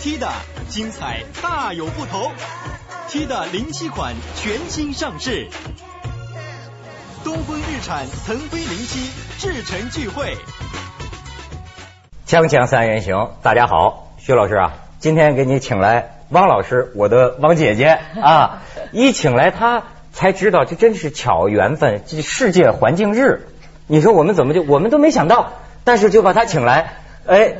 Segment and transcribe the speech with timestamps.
[0.00, 0.30] Tida
[0.68, 2.30] 精彩大有不同。
[3.08, 5.48] ，T 的零七款全新上市。
[7.24, 10.36] 东风日产腾飞零七至诚聚会。
[12.28, 18.62] 锵锵三人行，大家好，薛老师啊，今天给你请来汪老师，我的汪姐姐啊，
[18.92, 19.82] 一请来她
[20.12, 23.48] 才知道，这真是巧缘分，这世界环境日，
[23.88, 26.94] 你说我们怎么就我们都没想到，但是就把她请来，
[27.26, 27.54] 哎，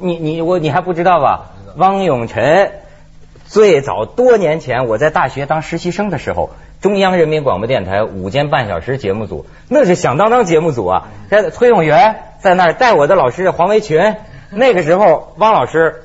[0.00, 1.52] 你你我你还不知道吧？
[1.76, 2.72] 汪永辰
[3.46, 14.16] 最早多年前我在大学当实习生的时候，中央人民广播电台午间半小时节目组，那是响当当节目组啊，在崔永元在那儿带我的老师黄维群，
[14.50, 16.04] 那个时候汪老师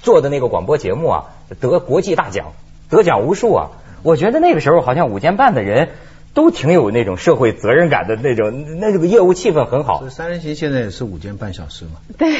[0.00, 1.24] 做的那个广播节目啊，
[1.60, 2.52] 得国际大奖，
[2.88, 3.70] 得奖无数啊。
[4.02, 5.90] 我觉得那个时候好像午间半的人
[6.34, 10.10] 都挺有那种社会责任感的那种，那这个业务气氛很好所以。
[10.10, 12.00] 三人行现在也是午间半小时嘛。
[12.16, 12.30] 对，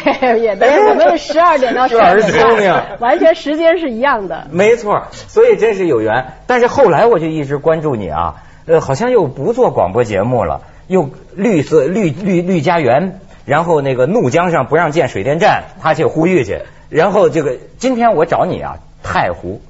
[0.41, 4.47] 也对，我们十二点到十二点，完全时间是一样的。
[4.51, 6.33] 没错，所以真是有缘。
[6.47, 16.61] 但是后来我就一直关注你啊，呃，好像又不做广播节目了，又绿色绿绿绿家园，然后那个怒江上不让建水电站，他去呼吁去。
[16.89, 19.61] 然后这个今天我找你啊，太湖，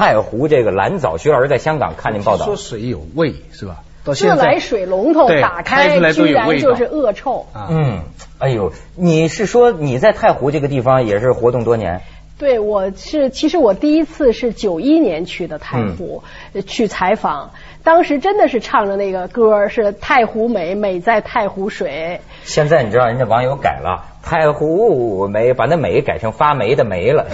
[0.00, 3.82] 太湖这个蓝藻，徐老师在香港看您报道说，水有味是吧？
[4.02, 7.46] 到自现在来水龙头打开居然就是恶臭。
[7.52, 8.00] 啊，嗯，
[8.38, 12.00] 哎呦，你是说你在太湖这个地方也是活动多年？
[12.38, 16.22] 对，我是其实我第一次是九一年去的太湖、
[16.54, 17.50] 呃去采访，
[17.82, 22.20] 当时真的是唱着那个歌是太湖美，美在太湖水。
[22.44, 27.26] 现在你知道人家网友改了，太湖美，把那美改成发霉的霉了。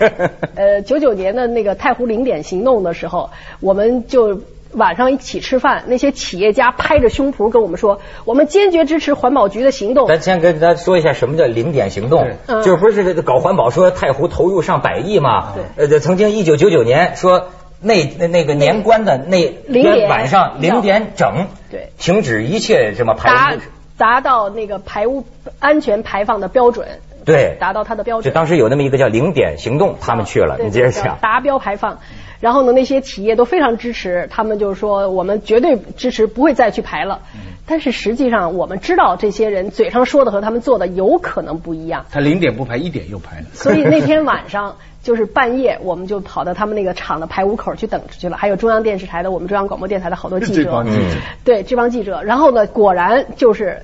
[0.54, 3.30] 呃，九九年的那个太湖零点行动的时候，
[3.60, 4.40] 我们就
[4.72, 10.06] 晚上一起吃饭，那些企业家拍着胸脯跟我们说，我们坚决支持环保局的行动。
[10.06, 15.54] 咱先跟大家说一下什么叫零点行动，嗯就是不是这个搞环保说太湖投入上百亿嘛？
[15.76, 17.48] 对呃，曾经一九九九年说
[17.80, 23.58] 那那那个年关的那晚上零点整，对停止一切什么排达污，
[23.96, 25.24] 达到那个排污
[25.58, 26.86] 安全排放的标准，
[27.24, 28.24] 对，达到它的标准。
[28.24, 31.18] 就当时有那么一个叫零点行动，他们去了，你接着对讲。
[31.20, 31.98] 达标排放。
[32.40, 37.20] 然后呢，那些企业都非常支持，他们就是说我们绝对支持，不会再去排了。
[37.68, 42.06] 嗯但是实际上，我们知道这些人嘴上说的和他们做的有可能不一样。
[42.10, 43.46] 他零点不排，一点又排了。
[43.52, 52.22] 所以那天晚上就是半夜，我们就跑到他们那个厂的排污口去等着去了，还有中央电视台的、我们中央广播电台的好多记者这帮，记者嗯对这帮记者。
[52.22, 53.82] 然后呢，果然就是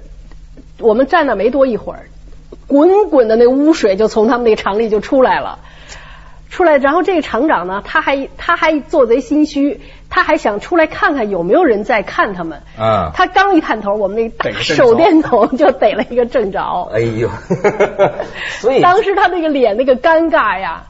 [0.79, 2.09] 我们站那没多一会儿，
[2.67, 5.59] 滚滚的那污水就从他们那个厂里就出来了。
[6.55, 12.63] 出来，然后这个厂长呢，他还他还做贼心虚，他还想出来看看有没有人在看他们。
[12.79, 16.89] 啊他刚一探头，我们那大手电筒就逮了一个正着。
[16.93, 17.29] 哎呦，
[18.61, 20.85] 所以当时他那个脸那个尴尬呀，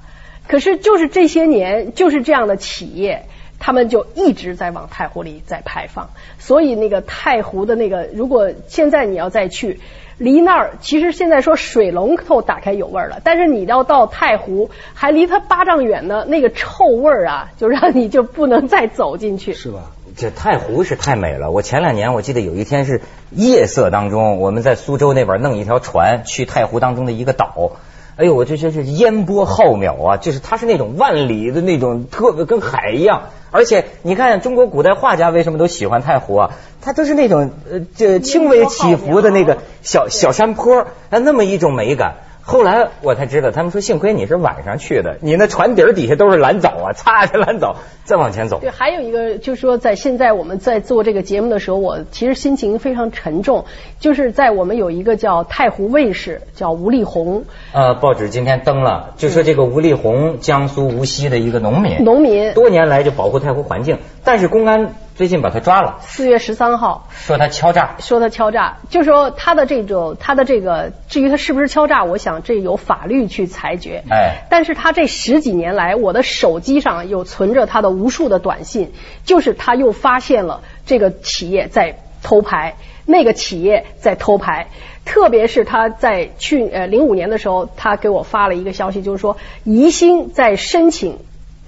[0.47, 3.25] 可是就是这些年就是这样的企业，
[3.59, 9.81] 他们就一直在往太湖里在排放，所以那个太湖的那个，如果现在你要再去。
[10.19, 19.55] 离那儿，其实现在说水龙头打开有味儿了，但是你要到太湖，还离它八丈远呢，那个臭味儿啊，就让你就不能再走进去。
[19.55, 19.91] 是吧？
[20.17, 21.51] 这太湖是太美了。
[21.51, 27.73] 我前两年我记得有一天是夜色当中，我们在苏州那边弄一条船去太湖当中的一个岛。
[28.17, 30.17] 哎呦，我这真是烟波浩渺啊！
[30.17, 33.23] 就是它是那种万里的那种，特别跟海一样。
[33.51, 36.51] 而且你看中国古代画家为什么都喜欢太湖啊？
[36.81, 42.17] 它都是那种呃这轻微起伏的那个小小山坡，啊那么一种美感。
[42.47, 48.59] 后来我才知道，他们说幸亏你是晚上去的，你那船底儿底下都是蓝藻啊， 擦着蓝藻再往前走。
[48.61, 53.65] 对，还有一个就是说，在现在我们在做这个节目的时候，我其实心情非常沉重。
[53.99, 67.95] 就是在我们有一个叫太湖卫视，叫吴丽红呃，报纸今天登了，就说这个吴丽红，江苏无锡的一个农民，农民，多年来就保护太湖环境，但是公安最近把他抓了，四月十三号说他敲诈。
[68.01, 74.03] 说他敲诈，就说他的这种他的这个，至于他是不是敲诈，我想这由法律去裁决。
[74.11, 78.93] 哎，但是他这十几年来，我的手机上有存着他的无数的短信，
[79.25, 82.75] 就是他又发现了这个企业在偷排，
[83.07, 84.67] 那个企业在偷排。
[85.05, 91.19] 特别是他在去呃零五年的时候，他给我发了一个消息，就是说宜兴在申请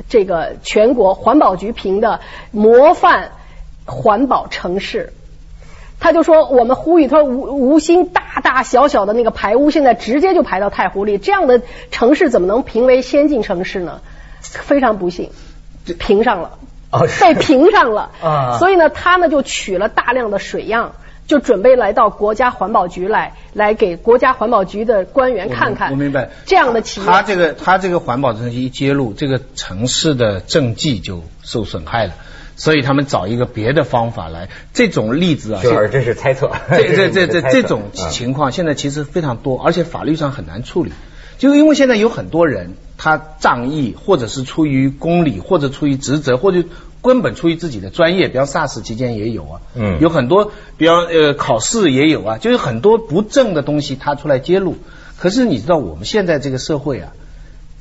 [0.09, 2.21] 这个全国环保局评的
[2.51, 3.33] 模范
[3.85, 5.13] 环保城市。
[5.99, 14.03] 他就说，我们呼吁，他说吴吴兴大大小小的那个排污，现在直接就排到太湖里，这样的城市怎么能评为先进城市呢？
[14.43, 15.31] 非常不幸，
[15.99, 16.59] 评上了。
[16.93, 20.93] 哦，被评上了啊所以呢，他呢就取了大量的水样，
[21.26, 25.90] 就准备来到国家环保局来，来给国家环保局的官员看看。
[25.90, 26.31] 我明白。
[26.44, 32.12] 这样的企业，他这个他这个环保的东西一揭露，这个城市的政绩就受损害了。
[32.58, 36.50] 所以他们找一个别的方法来，这种例子啊，就是这是猜测。
[36.70, 40.93] 这这这 这这种情况现在其实非常多，而且法律上很难处理。
[41.37, 46.64] 就因为现在有很多人，他仗义，或者是出于公理，或者出于职责，或者
[47.03, 54.77] 根本出于自己的专业，比方 SARS 期间也有啊，嗯，有很多，比方呃考试也有啊，就有很多不正的东西他出来揭露。
[55.19, 57.13] 可是你知道我们现在这个社会啊，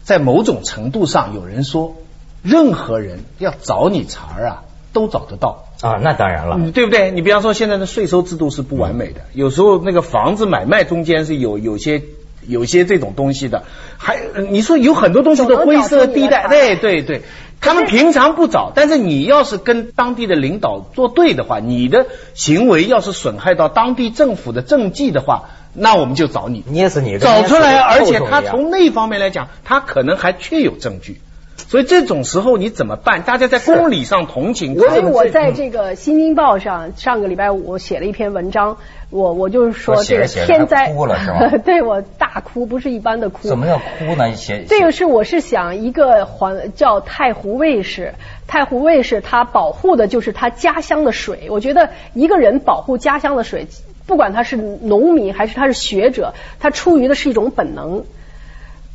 [0.04, 1.96] 在某种程度上，有人说，
[2.44, 4.64] 任何人要找你茬儿啊，
[4.94, 7.12] 都找得到啊，那当然了，对不对？
[7.12, 12.04] 你比方说现在的税收制度是不完美的，有时候那个房子买卖中间是有有些。
[12.48, 13.64] 有些这种东西的，
[13.98, 14.20] 还
[14.52, 17.24] 你说有很多东西的灰色地带，对对对，
[17.66, 31.20] 他们平常不找，但是你要是跟当地的领导作对的话，你的行为要是损害到当地政府的政绩的话，那我们就找你捏死你，找出来，而且他从那方面来讲，他可能还确有证据。
[31.68, 33.24] 所以这种时候你怎么办？
[33.24, 34.78] 大家在公理上同情。
[34.78, 38.78] 所以我在这个《新京报》上上个礼拜五我写了一篇文章，
[39.10, 41.58] 我我就是说这个天灾哭了是吗？
[41.66, 43.48] 对我大哭，不是一般的哭。
[43.48, 44.36] 怎么要哭呢？
[44.36, 48.14] 写这个是我是想一个环叫太湖卫士，
[48.46, 51.48] 太湖卫士他保护的就是他家乡的水。
[51.50, 53.68] 我觉得一个人保护家乡的水，
[54.06, 58.06] 不管他是农民还是他是学者，他出于的是一种本能。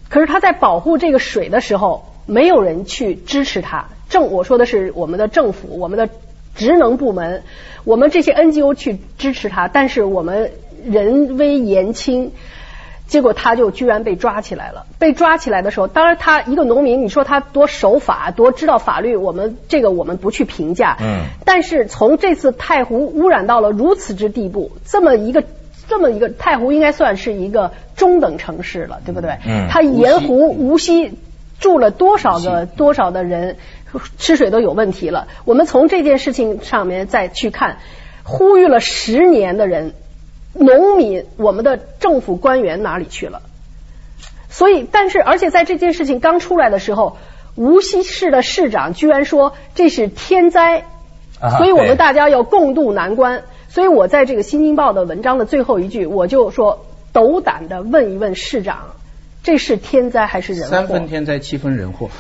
[0.09, 2.07] 可是他在保护这个水的时候。
[2.27, 6.09] 没有人去支持他，政我说的是我们的政府，我们的
[6.55, 7.43] 职能部门，
[7.85, 10.53] 我们这些 NGO 去支持他，但是我们
[10.85, 12.33] 人微言轻，
[13.07, 14.87] 结果他就居然被抓起来了。
[14.99, 20.97] 被抓起来的时候，当然他一个农民，你说他多守法，多知道法律，我们这个我们不去评价。
[21.01, 21.23] 嗯。
[21.45, 25.43] 但是从这次太湖污染到了如此之地步，这么一个
[25.89, 29.39] 这么一个太湖应该算是一个中等城市了，对不对？
[29.47, 29.67] 嗯。
[29.71, 31.13] 它沿湖无锡。
[31.61, 33.57] 住了多少个多少的人
[34.19, 35.29] 吃水都有问题了。
[35.45, 37.79] 我们从这件事情上面再去看，
[38.25, 39.95] 呼吁了十年的人，
[40.55, 43.43] 农民，我们的政府官员哪里去了？
[44.49, 47.19] 所以，但是而且在这件事情刚出来的时候，
[47.55, 50.85] 无锡市的市长居然说这是天灾，
[51.59, 53.45] 所以我们大家要共度难关。
[53.69, 58.95] 所以我在这个《新京报》的文章的最后一句，我就说斗胆的问一问市长。
[59.43, 60.71] 这是天灾还是人祸？
[60.71, 62.11] 三分天灾，七分人祸。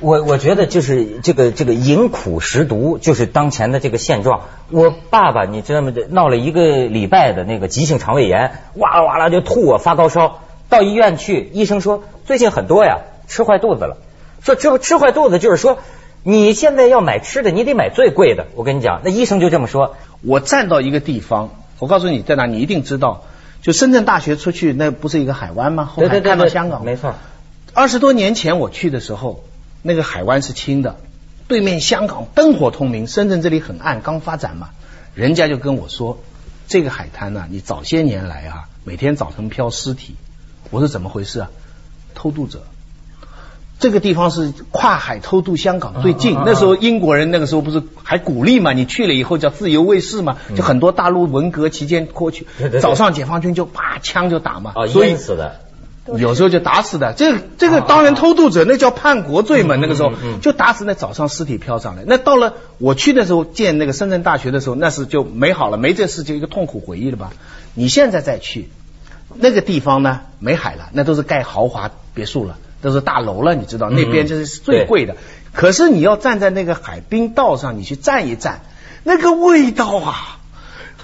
[0.00, 4.42] 我我觉得就是这个这个饮苦食毒，就是当前的这个现状。
[4.70, 5.90] 我爸爸你知道吗？
[6.10, 13.96] 闹了一个礼拜的那个急性肠胃炎，哇啦哇啦就吐啊，发高烧，到医院去，医生说最近很多呀，吃坏肚子了。
[14.42, 15.78] 说吃吃坏肚子就是说，
[16.22, 18.48] 你现在要买吃的，你得买最贵的。
[18.54, 19.96] 我跟你讲，那医生就这么说。
[20.20, 23.22] 我站到一个地方，我告诉你在哪，你一定知道。
[23.62, 25.84] 就深圳大学出去，那不是一个海湾吗？
[25.84, 27.14] 后来看到香港，没错。
[27.72, 29.44] 二十多年前我去的时候，
[29.82, 30.96] 那个海湾是清的，
[31.48, 34.70] 对面香港灯火通明，深圳这里很暗，刚发展嘛。
[35.14, 36.18] 人家就跟我说，
[36.68, 40.16] 这个海滩呢，你早些年来啊，每天早晨漂尸体。
[40.70, 41.50] 我说怎么回事啊？
[42.14, 42.62] 偷渡者。
[43.78, 48.72] 这个地方是跨海偷渡香港最近，那时候英国人那个时候不是还鼓励嘛？
[48.72, 52.46] 你去了以后叫自由卫士嘛，就很多大陆文革期间过去，
[52.80, 55.60] 早上解放军就啪枪就打嘛，所以死的，
[56.16, 57.12] 有时候就打死的。
[57.12, 62.04] 这这个当然偷渡者那叫叛国罪嘛，那个时候就打死那早上尸体飘上来。
[62.06, 67.32] 那到了我去的时候见那个深圳大学的时候，那是就没好了，没这事就一个痛苦回忆了吧？
[67.74, 68.70] 你现在再去
[69.34, 72.56] 那个地方呢，没海了，那都是盖豪华别墅了。
[72.86, 75.16] 都是大楼了，你知道那边就是最贵的。
[75.52, 78.60] 可是你要站在那个海滨道上，你去站一站，
[79.02, 80.38] 那个味道啊，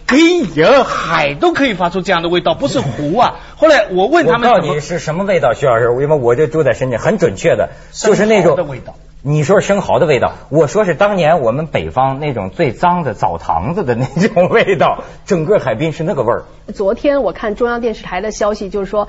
[0.06, 0.16] 哎
[0.54, 3.40] 呀，海都可以发出这样的味道，不是湖啊。
[3.56, 8.94] 后来我问他们，我告诉你是什么味道，徐老师，因为我就住在深圳，很准确的，就是那种的味道。
[9.22, 16.44] 你说生蚝的味道，我说是当年我们北方那种最脏的澡堂子的那种味道， 整个海滨是那个味儿。
[16.74, 19.08] 昨天我看中央电视台的消息，就是说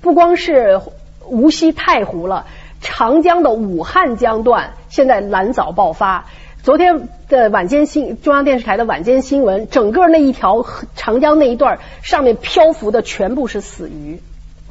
[0.00, 0.80] 不光是。
[1.26, 2.46] 无锡太湖了，
[2.80, 6.26] 长江的武汉江段现在蓝藻爆发。
[6.62, 14.20] 昨天的晚间新中央电视台的晚间新闻，整个那一条长江那一段上面漂浮的全部是死鱼。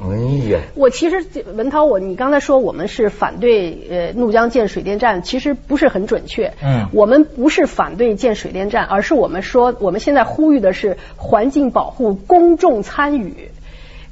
[0.02, 0.06] 哎
[0.50, 0.60] 呀！
[0.76, 1.26] 我其实
[1.56, 6.54] 文涛，我你刚才说我们是反对呃怒江建水电站，其实不是很准确。
[6.62, 6.88] 嗯。
[6.92, 13.50] 我们不是反对建水电站，而是我们说我们现在呼吁的是环境保护，公众参与。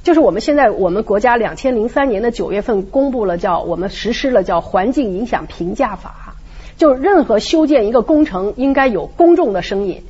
[0.03, 6.35] 就是我们现在，我们国家两千零三年的九月份公布了叫我们实施了叫环境影响评价法，
[6.77, 10.03] 就任何修建一个工程应该有公众的声音，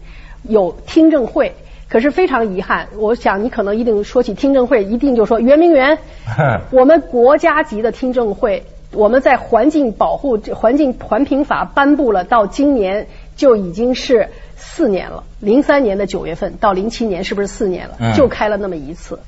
[0.43, 1.55] 有听证会，
[1.89, 5.97] 可是非常遗憾，我想你可能一定说起听证会，一定就说圆明园，
[6.71, 15.23] 我们国家级的听证会，我们在环境保护、环境环评法颁布了，到今年就已经是四年了。
[15.39, 18.13] 零三年的九月份到零七年，是不是四年了？
[18.15, 19.19] 就开了那么一次，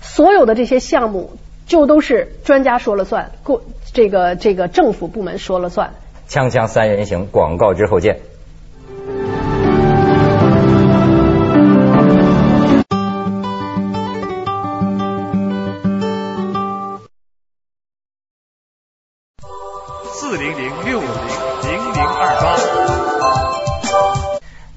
[0.00, 5.94] 所有的这些项目就都是专家说了算，过这个这个政府部门说了算。
[6.28, 8.20] 锵锵三人行，广告之后见。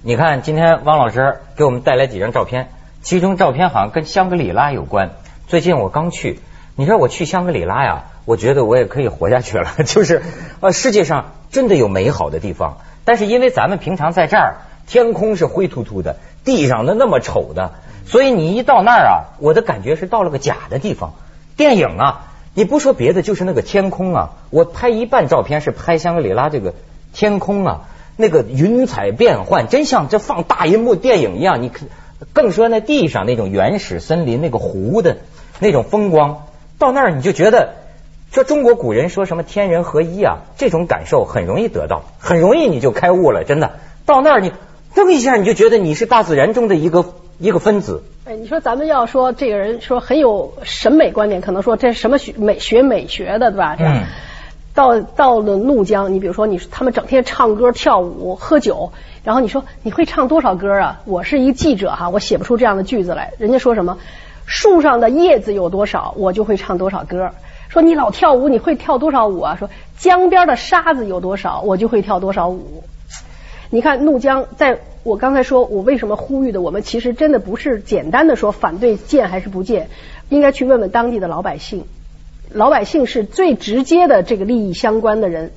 [0.05, 2.69] 你看，今天汪老师给我们带来几张照片，
[3.03, 5.11] 其中照片好像跟香格里拉有关。
[5.47, 6.39] 最近我刚去，
[6.77, 9.71] 你说我去香格里拉呀，我觉得我也可以活下去了。
[9.85, 10.23] 就是
[10.61, 14.55] 呃，世界上真的有美好的地方，但是因为咱们平常在这儿，
[14.87, 17.73] 天空是灰秃秃的，地上的那么丑的，
[18.05, 21.13] 所以你一到那儿啊，我的感觉是到了个假的地方。
[21.57, 26.73] 电影啊，你不说别的，就是那个天空啊，我拍一半照片是拍香格里拉这个
[27.11, 27.81] 天空啊。
[28.15, 31.63] 那个云彩变幻，真像这放大银幕电影一样。
[31.63, 31.87] 你看
[32.31, 35.17] 更说那地上那种原始森林，那个湖的
[35.59, 36.47] 那种风光，
[36.79, 37.73] 到那儿你就觉得，
[38.31, 43.43] 说中国古人说什么天人合一啊，这种感受很容易得到，很容易你就开悟了。
[43.43, 44.51] 真的，到那儿你
[44.95, 48.03] 噔一下，你就觉得你是大自然中的一个一个分子。
[48.25, 53.75] 哎，你说咱们要说这个人说很有审美观点，可能说这是什么学美学美学的，对吧？
[53.79, 54.03] 嗯。
[54.73, 58.91] 到到了怒江，你比如说你他们整天唱歌跳舞喝酒，
[59.23, 61.01] 然后你说你会唱多少歌啊？
[61.05, 63.33] 我是一个记者哈，我写不出这样的句子来。
[63.37, 63.99] 人家说什么
[64.45, 67.31] 树上的叶子有多少，我就会唱多少歌。
[67.69, 69.55] 说你老跳舞，你会跳多少舞啊？
[69.57, 72.83] 说江边的沙子有多少，我就会跳多少舞。
[73.69, 79.89] 你看怒江，在我刚才说我为什么呼吁的，我们其实真的不是简单的说反对建还是不建，
[80.29, 81.85] 应该去问问当地的老百姓。
[82.53, 85.51] 老百姓是最直接的这个利益相关的人，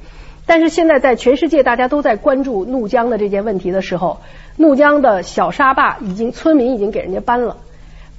[0.47, 4.21] 但是现在在全世界大家都在关注怒江的这件问题的时候，
[4.57, 7.59] 怒江的小沙坝已经村民已经给人家搬了，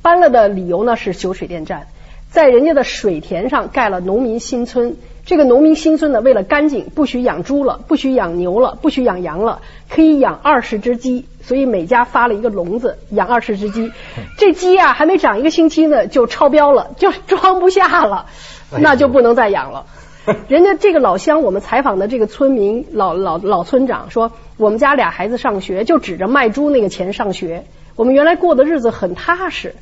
[0.01, 1.87] 搬了的理由呢是修水电站，
[2.29, 13.91] 在人家的水田上盖了农民新村，这个农民新村呢为了干净，不许养猪了，不许养牛了，不许养羊了，可以养二十只鸡，所以每家发了一个笼子养二十只鸡，
[14.37, 18.27] 这鸡啊还没长一个星期呢就超标了，就装不下了。
[18.79, 19.85] 那就不能再养了。
[20.49, 27.63] 人家这个老乡，我们采访的这个村民老老老村长说，我们家俩孩子上学就指着卖猪那个钱上学。
[27.95, 29.75] 我们原来过的日子很踏实，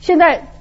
[0.00, 0.52] 现在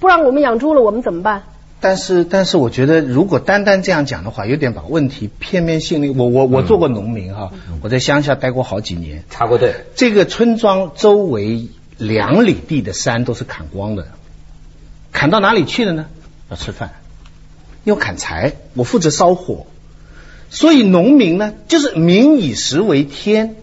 [0.00, 1.42] 不让我们养猪了，我们怎么办？
[1.82, 6.10] 但是但是，我觉得如果单单这样讲的话，有点把问题片面性的。
[6.12, 7.50] 我我我做过农民哈，
[7.82, 9.74] 我在乡下待过好几年，插过队。
[9.96, 14.06] 这个村庄周围两里地的山都是砍光的，
[15.12, 16.06] 砍到哪里去了呢？
[16.48, 16.92] 要吃饭。
[17.84, 19.66] 要砍柴，我负责烧火，
[20.50, 23.56] 所以农民呢，就是民以食为天。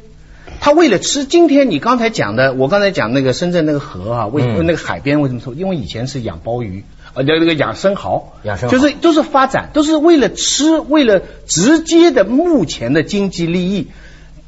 [0.61, 5.53] 他为了吃，今天你刚才讲的，我刚才讲那个深圳那个河啊，为那个海边为什么说？
[5.53, 6.83] 因为以前是养鲍鱼，
[7.13, 13.87] 呃，那个养生蚝，养生就是都是发展，都是为了吃，为了直接的目前的经济利益，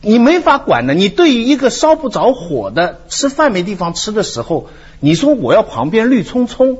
[0.01, 0.95] 你没法管的。
[0.95, 4.67] 你对于一个烧不着火的，吃饭没地方吃的时候，
[4.99, 6.79] 你说我要旁边绿葱葱。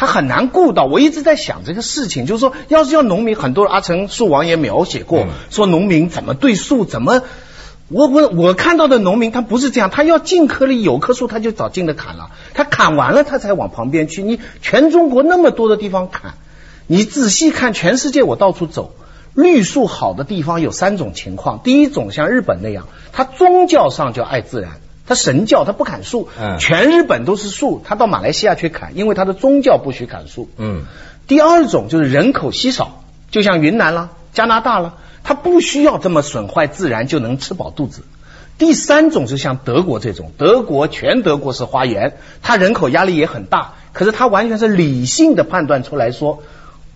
[0.00, 7.22] 他很难顾到，我一直在想这个事情，就是说，要是要农民，很多阿成树王也描写过，说农民怎么对树，怎么，
[7.88, 14.22] 我我我看到的农民他不是这样，他要近棵里有棵树，他就找近的砍了，他砍完了他才往旁边去。
[14.22, 16.34] 你全中国那么多的地方砍，
[16.86, 18.94] 你仔细看全世界，我到处走，
[19.34, 24.80] 绿树好的地方有三种情况，第一种像日本那样，他宗教上叫爱自然。
[25.08, 26.28] 他神教，他不砍树，
[26.60, 30.50] 全日本都是树，他到马来西亚去砍，因为他的宗教不许砍树。
[30.58, 30.82] 嗯，
[31.26, 38.02] 第二种就是人口稀少，就像云南啦、加拿大啦，他不需要这么损坏自然就能吃饱肚子。
[38.58, 46.42] 第三种是像德国这种，德国全德国是花园，他人口压力也很大，可是他完全是理性的判断出来说，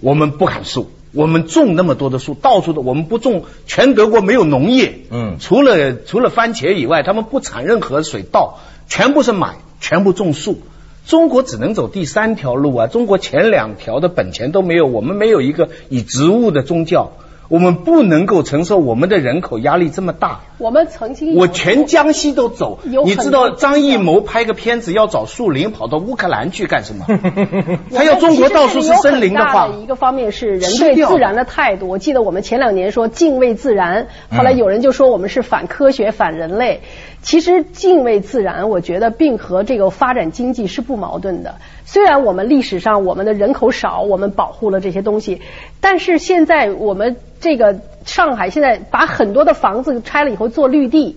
[0.01, 0.91] 我们不砍树。
[1.13, 10.61] 我们种那么多的树，到处的我们不种，全德国没有农业，嗯，除了除了番茄以外，他们不产任何水稻，全部是买，全部种树。
[11.07, 17.13] 中国只能走第三条路啊，中国前两条的本钱都没有，我们没有一个以植物的宗教。
[17.53, 20.41] 我们不能够承受我们的人口压力这么大。
[20.57, 22.79] 我们曾经，我全江西都走。
[22.83, 27.05] 你知道张艺谋拍个片子要找树林，跑到乌克兰去干什么？
[27.95, 31.89] 他要中国到处是森林的话，一个方面是人对自然的态度。
[31.89, 36.81] 我记得我们前两年说敬畏自然，后来有人就说我们是反科学、反人类。
[37.23, 41.55] 其实敬畏自然，我觉得并和这个发展经济是不矛盾的。
[41.85, 45.41] 虽然我们历史上我们的人口少，我们保护了这些东西，
[45.81, 51.17] 但是现在我们这个上海现在把很多的房子拆了以后做绿地。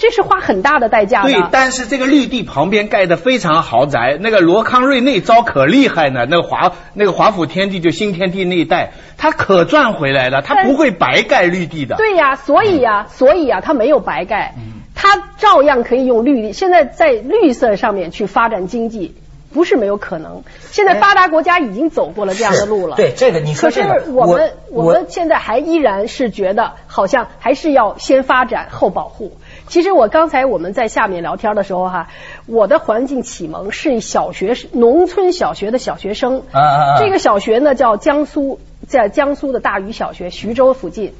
[0.00, 1.32] 这是花很大的代价的。
[1.32, 6.24] 对，但是这个绿地旁边盖的非常豪宅，那个罗康瑞那招可厉害呢。
[6.30, 11.96] 那个华那个华府天地就新天地那一带，他可赚回来了，他不会白盖绿地的。
[11.96, 14.54] 对呀，所以呀，所以呀，他没有白盖，
[15.00, 16.52] 他照样可以用绿地。
[16.52, 19.14] 现在在绿色上面去发展经济，
[19.54, 20.42] 不是没有可能。
[20.72, 22.96] 现在发达国家已经走过了这样的路了。
[22.96, 29.36] 对这个，你说这个，可是我们我们现在还依然是觉得，好像还是要先发展后保护。
[29.68, 32.08] 其实我刚才我们在下面聊天的时候哈，
[32.46, 36.42] 我的环境启蒙是小学农村小学的小学生。
[36.50, 36.98] 啊啊啊！
[36.98, 41.14] 这个小学呢叫江苏，在江苏的大余小学，徐州附近。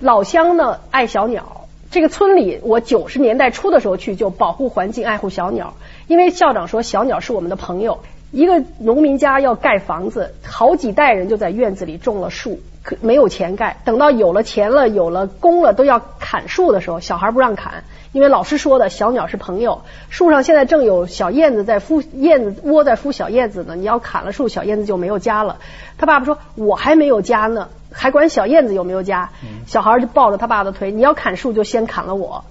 [0.00, 1.61] 老乡呢爱小鸟，
[1.92, 5.74] 这个村里我九十年代初的时候去就保护环境，爱护小鸟。
[6.06, 8.00] 因为校长说小鸟是我们的朋友。
[8.32, 12.58] 一个农民家要盖房子，好几代人就在院子里种了树。
[12.82, 25.58] 可没有钱盖，等到有了钱了，有了工了，都要砍树的时候，小孩不让砍，因为老师说的小鸟是朋友，树上现在正有小燕子在孵燕子窝在孵小燕子呢，你要砍了树，小燕子就没有家了。
[25.96, 29.30] 他爸爸说，我还没有家呢，还管小燕子有没有家？
[29.68, 32.44] 小孩就抱着他爸的腿，你要砍树就先砍了我，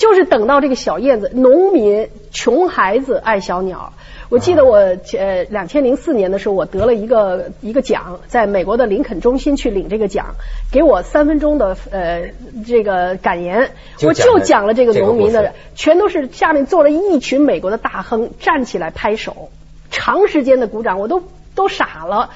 [0.00, 3.92] 就是等到这个小燕子，农民穷孩子爱小鸟。
[4.30, 10.36] 我记得我呃两千零四年的时候，我得了一个一个奖，在美国的林肯中心去领这个奖，
[10.72, 12.30] 给我三分钟的呃
[12.66, 19.50] 这个感言，我就讲了这个农民的，全都是下面坐了一群美国的大亨站起来拍手，
[19.90, 21.22] 长时间的鼓掌，我都
[21.54, 22.30] 都傻了。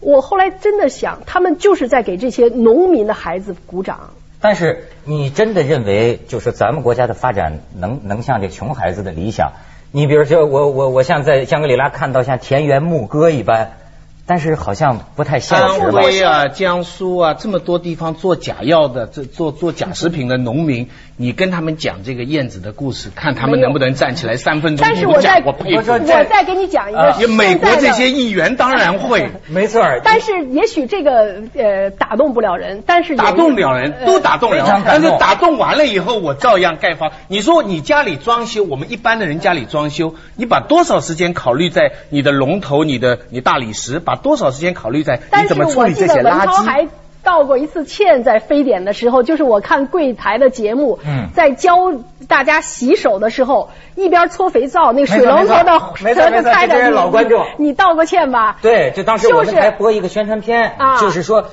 [0.00, 4.10] 我后来真的想，他们就是在给这些农民的孩子鼓掌。
[4.40, 9.52] 但是你真的认为，就是咱们国家的发展能能像这穷孩子的理想？
[9.90, 13.72] 你比如说，我我我像在香格里拉看到像田园牧歌一般。
[14.30, 15.64] 但是好像不太现实。
[15.64, 27.26] 安徽啊、江苏啊，这么多地方做假药的、做做做假食品的农民，你跟他们讲这个燕子的故事，看他们能不能站起来三分钟但是我再我我再给你讲一个。
[27.26, 29.82] 美国这些议员当然会， 没错。
[30.04, 34.64] 但是也许这个呃打动不了人，但是打动了人，都打动人。
[34.86, 37.10] 但是打动完了以后，我照样盖房。
[37.26, 44.16] 你说你家里装修，我们一般的人家里装修，你把多少时间考虑在你的龙头、你的你大理石把。
[44.18, 46.88] 多少时间考虑在你怎么处理这些垃圾？
[47.22, 50.98] 还道过一次歉，在非典的时候，就是我看柜台的节目，
[51.34, 51.92] 在教
[52.26, 58.56] 大家洗手的时候，一边搓肥皂，那个水龙头的盒子开着，老观众，你道过歉吧？
[58.62, 61.50] 对，就当时我们还播一个宣传片，就是说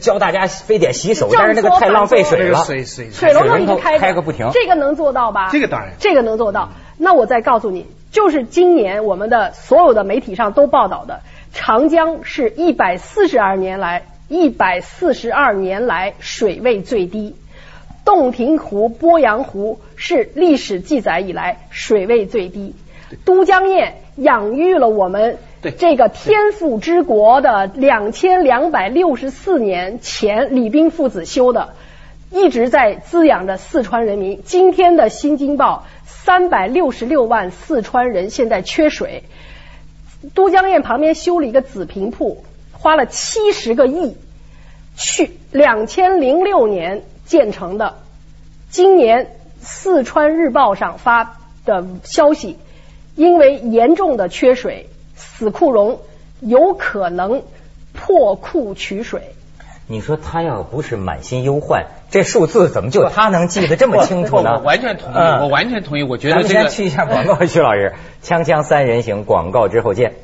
[0.00, 5.50] 教大家非典洗手，但是那个太浪费水了，水水水龙头一直开开个不停，这个能做到吧？
[5.52, 6.70] 这个当然，这个能做到。
[6.96, 11.20] 那我再告诉你，就是今年我们的所有的媒体上都报道的。
[11.52, 17.34] 长江是一百四十二年来一百四十二年来水位最低，
[18.04, 22.76] 洞庭湖、鄱阳湖是历史记载以来水位最低。
[23.24, 25.38] 都江堰养育了我们
[25.78, 31.70] 这个天府之国的两千两百六十四年前李冰父子修的，
[32.30, 34.40] 一直在滋养着四川人民。
[34.44, 39.24] 今天的新京报三百六十六万四川人现在缺水。
[40.34, 42.44] 都江堰旁边修了一个紫坪铺，
[42.80, 44.16] 花了七十个亿，
[44.96, 47.96] 去两千零六年建成的。
[48.70, 52.56] 今年四川日报上发的消息，
[53.16, 56.00] 因为严重的缺水，死库容
[56.40, 57.42] 有可能
[57.92, 59.34] 破库取水。
[59.86, 64.52] 你说他要不是满心忧患，这数字怎么就他能记得这么清楚呢？
[64.54, 66.02] 我完全同意，我完全同意。
[66.02, 66.48] 我觉得这个。
[66.48, 70.14] 先去一下广告，徐老师，锵锵三人行广告之后见。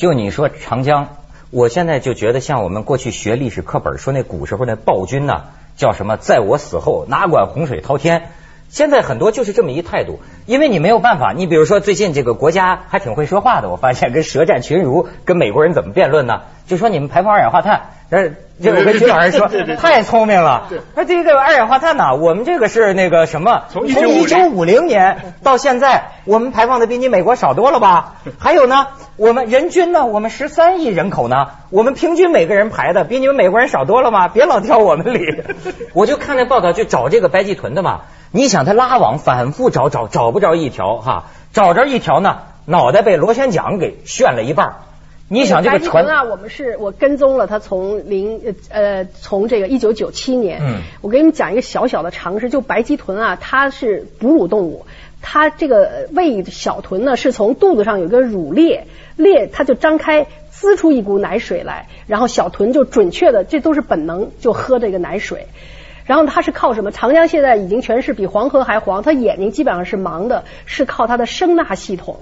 [0.00, 1.08] 就你说长江，
[1.50, 5.42] 我现在就觉得像我们过去学历史课本说那古时候那暴君呢，
[5.76, 6.16] 叫什么？
[6.16, 8.30] 在我死后哪管洪水滔天。
[8.70, 11.32] 现在很多就是这么一态度，因为你没有办法。
[11.36, 16.42] 你比如说最近这个国家还挺会说话的，我发现跟舌战群儒，跟美国人怎么辩论呢？
[16.68, 18.28] 就说你们排放二氧化碳，呃，
[18.62, 20.68] 就我跟徐老师说，太聪明了。
[20.94, 23.64] 说这个二氧化碳呢，我们这个是那个什么？
[23.70, 24.08] 从一九
[24.50, 28.14] 五零年到现在，我们排放的比你美国少多了吧？
[28.38, 34.28] 还有呢，我们人均呢，我们十三亿人口呢，我们平均每个人排的比你们美国人少多了吗？
[34.28, 35.42] 别老挑我们理。
[35.92, 38.02] 我就看那报道，就找这个白济豚的嘛。
[38.32, 44.76] 你想他拉网反复找找找不着一条哈，找着一条呢，脑袋被螺旋桨给旋了一半。
[45.32, 54.86] 你想这个船啊，我们是我跟踪了他从零呃从这个一九九七年，嗯，我给你们讲一个小小的常识，就白鳍豚啊，它是哺乳动物，
[55.22, 65.46] 它这个喂小豚呢是从肚子上有个乳裂，裂它就张开滋出一股奶水来，然后小豚就准确的这都是本能就喝这个奶水。
[66.10, 66.90] 然后它是靠什么？
[66.90, 72.16] 长江现在已经全是比黄河还黄，它眼睛基本上是盲的，是靠它的声纳系统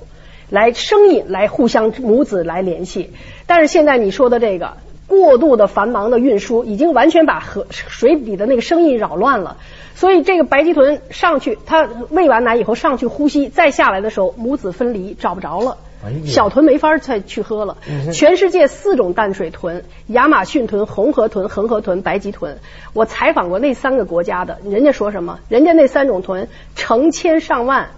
[0.50, 3.14] 来声音来互相母子来联系。
[3.46, 4.74] 但是现在你说的这个
[5.06, 9.56] 过度的繁忙的运输，已经完全把河水底的那个声音扰乱了。
[9.94, 15.78] 所以这个白鳍豚上去，它喂完奶以后上去呼吸，再下来的时候母子分离，找不着了。
[16.24, 17.76] 小豚没法再去喝了。
[18.12, 22.58] 全世界四种淡水豚：亚马逊豚、红河豚、恒河豚、白鳍豚。
[22.92, 25.40] 我采访过那三个国家的，人家说什么？
[25.48, 27.90] 人家那三种豚成千上万，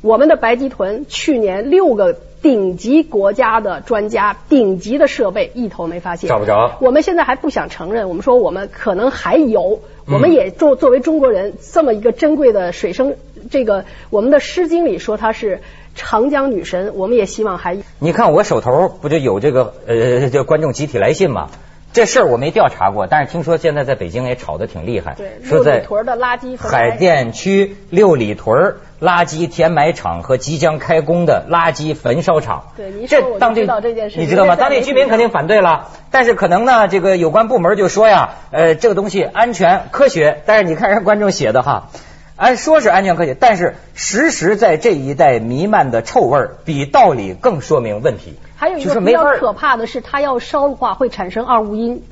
[0.00, 6.78] 我们的白鳍豚去年六个顶级国家的专家、顶级的设备一头没发现，找不着。
[6.80, 13.16] 我们现在还不想承认，我们说我们可能还有，我们也作作为中国人这么一个珍贵的水生，
[13.50, 15.60] 这个我们的《诗经》里说它是。
[16.00, 17.76] 长江女神，我们也希望还。
[17.98, 21.50] 你看我手头不就有这个呃，叫观众集体来信吗？
[21.92, 25.14] 这事儿我没调查过，但是听说现在在北京也吵得挺厉害。
[25.16, 32.68] 对，说在屯的垃圾海淀区六里屯垃圾填埋场和即将开工的垃圾焚烧厂。
[32.76, 34.20] 对，你说我知道这件事。
[34.20, 34.56] 你知道吗？
[34.56, 40.42] 当地居民肯定反对了，但是可能呢，这个有关部门就说呀，呃，这个东西安全科学。
[40.46, 41.88] 但是你看人观众写的哈。
[42.40, 48.32] 按说是安全科学，但是实时在这一带弥漫的臭味儿比道理更说明问题。
[48.56, 52.02] 还有一个比较可怕的是，它要烧的话会产生二物阴，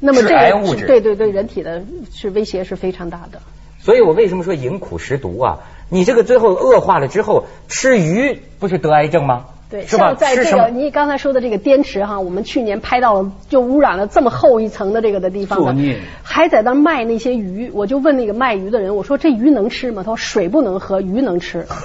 [0.00, 3.42] 那么这个对对对人体的是威胁是非常大的。
[3.78, 5.58] 所以我为什么说饮苦食毒啊？
[5.90, 9.44] 你这个最后恶化了之后，吃鱼不是得癌症吗？
[9.74, 15.76] 对，像在这个你刚才说的这个滇池哈，我们去年拍到了就污染了这么厚一层的这个的地方，
[16.22, 20.04] 还在那卖那些鱼，我就问那个卖鱼的人，我说这鱼能吃吗？
[20.04, 21.66] 他说水不能喝，鱼能吃。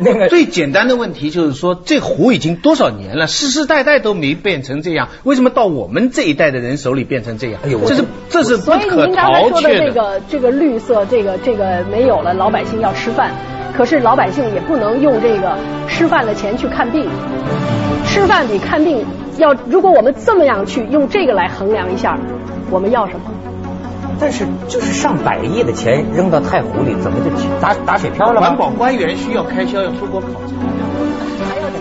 [0.00, 7.60] 那个最简单的问题就是说，这湖已经多少年了，世世代代都没变成这样，为什么到我们这一代的人手里变成这样？
[7.64, 13.61] 哎呦，这是这是不可所以您刚才说的这个这个绿色，这个这个没有了，老百姓要吃饭。
[13.74, 15.56] 可是老百姓也不能用这个
[15.88, 17.08] 吃饭的钱去看病，
[18.04, 19.04] 吃饭比看病
[19.38, 19.54] 要。
[19.68, 22.18] 如果我们这么样去用这个来衡量一下，
[22.70, 23.20] 我们要什么？
[24.20, 27.30] 但是就是上百亿的钱扔到太湖里，怎么就
[27.60, 28.40] 打打水漂了？
[28.40, 30.54] 环保官员需要开销，要出国考察。